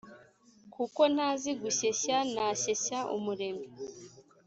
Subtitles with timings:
[0.73, 3.67] kuko ntazi gushyeshya nashyeshya umuremyi